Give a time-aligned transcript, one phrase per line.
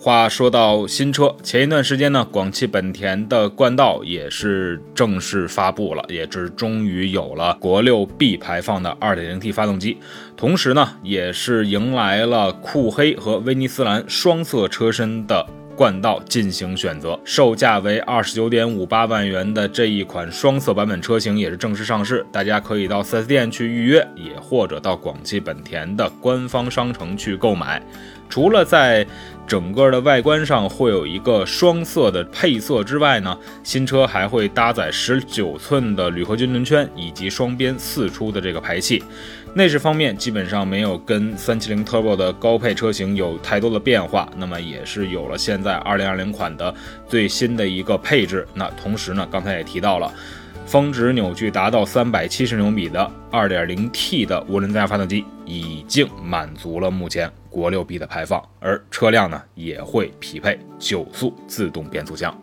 [0.00, 9.98] 话说到新车，前一段时间呢，广汽本田的冠道也是正式发布了，也是终于有了国六 B 排放的 2.0T 发动机，
[10.36, 27.82] 同时呢，也是迎来了酷黑和威尼斯蓝双色车身的冠道进行选择，售价为二十九点五八万元的这一款双色版本车型也是正式上市，大家可以到 4S 店去预约，也或者到广汽本田的官方商城去购买。
[28.30, 29.06] 除了在
[29.48, 39.02] 整个的外观上会有一个双色的配色之外呢，新车还会搭载十九寸的铝合金轮圈以及双边四出的这个排气。
[39.54, 46.72] 内饰方面基本上没有跟三七零 Turbo 的高配车型有太多的变化，那么也是有了现在二零二零款的
[47.08, 48.46] 最新的一个配置。
[48.52, 50.12] 那同时呢，刚才也提到了。
[50.68, 62.38] 峰值扭矩达到三百七十牛米的二点零 T 的涡轮增压发动机，已经满足了目前国六 B 的排放，而车辆呢也会匹配九速自动变速箱。